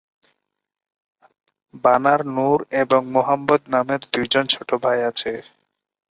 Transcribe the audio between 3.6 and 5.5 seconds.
নামের দুইজন ছোট ভাই আছে।